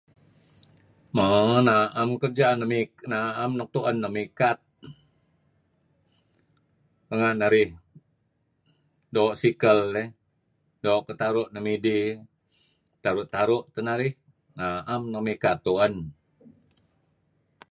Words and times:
Mo, 1.15 1.25
na'em 1.67 2.09
kerja, 2.21 2.47
na'em 3.11 3.51
nuk 3.57 3.69
tu'en 3.73 3.95
neh 4.01 4.11
mikat 4.15 4.59
renga' 7.09 7.37
narih 7.39 7.69
doo' 9.13 9.35
sikel 9.41 9.79
eh 10.03 10.09
doo' 10.83 11.03
ketaru' 11.07 11.49
nuk 11.53 11.63
midih 11.67 12.01
eh, 12.11 12.17
taru' 13.03 13.29
taru' 13.33 13.65
teh 13.73 13.83
narih, 13.87 14.13
na'em 14.59 15.03
neh 15.11 15.21
mukat 15.27 15.57
tu'en. 15.65 15.93